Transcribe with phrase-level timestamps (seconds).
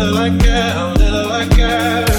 [0.00, 2.09] little I care, how little like care.